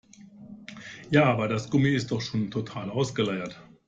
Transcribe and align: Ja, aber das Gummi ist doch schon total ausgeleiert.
Ja, 1.11 1.25
aber 1.31 1.47
das 1.47 1.69
Gummi 1.69 1.89
ist 1.91 2.09
doch 2.09 2.21
schon 2.21 2.49
total 2.49 2.89
ausgeleiert. 2.89 3.61